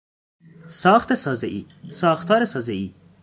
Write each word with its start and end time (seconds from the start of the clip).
ساخت 0.69 1.13
سازهای، 1.13 1.65
ساختار 1.91 2.45
سازهای 2.45 2.93